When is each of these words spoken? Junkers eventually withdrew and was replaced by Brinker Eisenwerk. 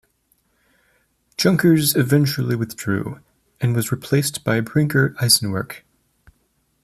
Junkers 1.37 1.95
eventually 1.95 2.55
withdrew 2.55 3.19
and 3.59 3.75
was 3.75 3.91
replaced 3.91 4.43
by 4.43 4.59
Brinker 4.59 5.11
Eisenwerk. 5.21 5.83